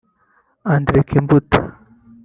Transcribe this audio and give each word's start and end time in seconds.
André 0.75 1.03
Kimbuta 1.05 1.59